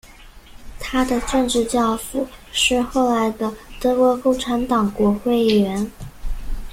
[0.79, 5.91] 他的政治教父是后来的德国共产党国会议员。